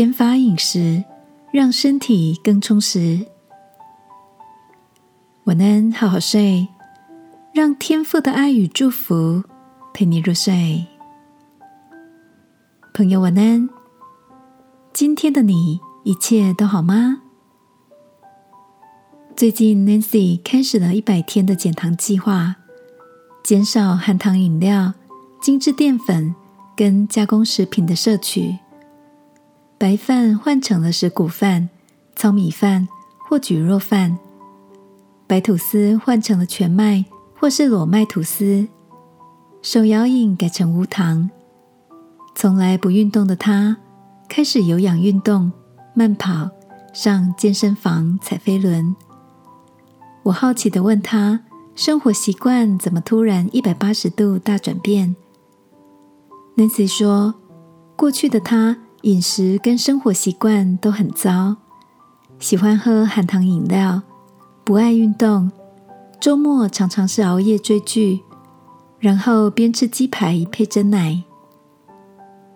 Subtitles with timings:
[0.00, 1.04] 减法饮食，
[1.52, 3.20] 让身体更充实。
[5.44, 6.66] 晚安，好好睡，
[7.52, 9.44] 让天父的爱与祝福
[9.92, 10.86] 陪你入睡。
[12.94, 13.68] 朋友，晚安。
[14.94, 17.20] 今天的你一切都好吗？
[19.36, 22.56] 最近，Nancy 开始了一百天的减糖计划，
[23.44, 24.94] 减少含糖饮料、
[25.42, 26.34] 精致淀粉
[26.74, 28.56] 跟加工食品的摄取。
[29.80, 31.70] 白饭换成了石谷饭、
[32.14, 34.14] 糙米饭或蒟蒻饭；
[35.26, 37.02] 白吐司换成了全麦
[37.34, 38.68] 或是裸麦吐司；
[39.62, 41.30] 手摇饮改成无糖。
[42.34, 43.78] 从来不运动的他，
[44.28, 45.50] 开始有氧运动，
[45.94, 46.50] 慢跑，
[46.92, 48.94] 上健身房踩飞轮。
[50.24, 51.40] 我好奇的问他
[51.74, 55.16] ：“生活习惯怎么突然一百八十度大转变
[56.54, 57.34] ？”Nancy 说
[57.96, 61.56] ：“过去的他。”饮食跟生活习惯都很糟，
[62.38, 64.02] 喜欢喝含糖饮料，
[64.62, 65.50] 不爱运动，
[66.20, 68.20] 周末常常是熬夜追剧，
[68.98, 71.22] 然后边吃鸡排配蒸奶。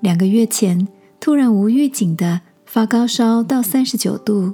[0.00, 0.86] 两个月前，
[1.18, 4.52] 突然无预警的发高烧到三十九度，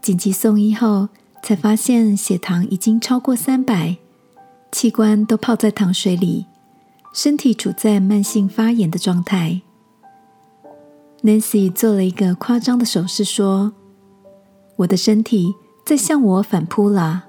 [0.00, 1.08] 紧急送医后
[1.42, 3.96] 才发现血糖已经超过三百，
[4.70, 6.46] 器官都泡在糖水里，
[7.12, 9.62] 身体处在慢性发炎的状态。
[11.24, 13.72] Nancy 做了一个夸张的手势，说
[14.76, 15.54] ：“我的身体
[15.86, 17.24] 在向我反扑了。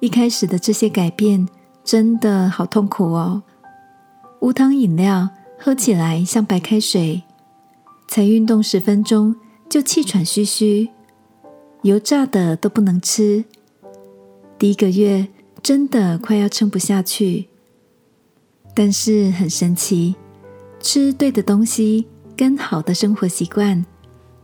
[0.00, 1.48] 一开始的这些改变
[1.82, 3.42] 真的好痛苦哦。
[4.40, 7.22] 无糖饮料喝起来像白开水，
[8.06, 9.34] 才运动十分钟
[9.70, 10.90] 就气喘吁吁，
[11.80, 13.46] 油炸的都不能吃。
[14.58, 15.26] 第一个月
[15.62, 17.48] 真的快要撑不下去，
[18.74, 20.16] 但是很神奇，
[20.80, 23.84] 吃对的东西。”跟好的生活习惯，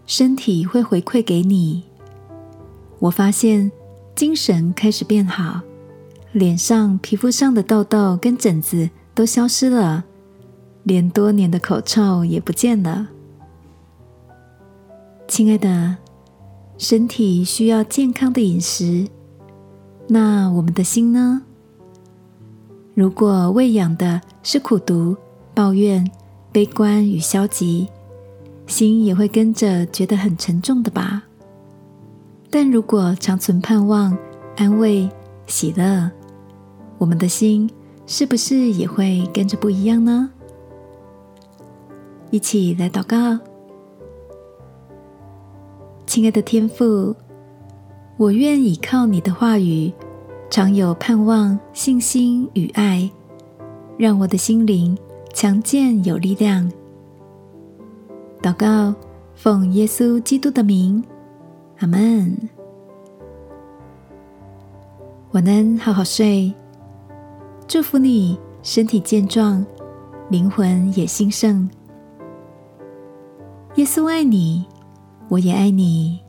[0.06, 1.83] 身体会回馈给你。
[3.01, 3.73] 我发现
[4.15, 5.61] 精神开始变好，
[6.33, 10.05] 脸上、皮肤上的痘痘跟疹子都消失了，
[10.84, 13.09] 连多年的口臭也不见了。
[15.27, 15.97] 亲爱的，
[16.79, 19.09] 身体需要健康的饮食，
[20.09, 21.43] 那我们的心呢？
[22.95, 25.17] 如果喂养的是苦毒、
[25.55, 26.09] 抱怨。
[26.53, 27.87] 悲观与消极，
[28.66, 31.22] 心也会跟着觉得很沉重的吧。
[32.50, 34.16] 但如果常存盼望、
[34.56, 35.09] 安慰、
[35.47, 36.11] 喜乐，
[36.99, 37.71] 我们的心
[38.06, 40.31] 是不是也会跟着不一样呢？
[42.31, 43.38] 一起来祷告，
[46.06, 47.15] 亲爱的天父，
[48.17, 49.93] 我愿倚靠你的话语，
[50.50, 53.09] 常有盼望、信心与爱，
[53.97, 54.99] 让我的心灵。
[55.41, 56.71] 强健有力量，
[58.43, 58.95] 祷告，
[59.34, 61.03] 奉耶稣基督的名，
[61.78, 62.37] 阿门。
[65.33, 66.53] 晚安，好好睡。
[67.67, 69.65] 祝福你身体健壮，
[70.29, 71.67] 灵魂也兴盛。
[73.77, 74.67] 耶稣爱你，
[75.31, 76.21] 我也爱你。